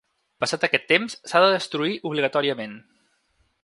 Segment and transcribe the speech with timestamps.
[0.43, 2.79] Passat aquest temps s’ha de destruir obligatòriament.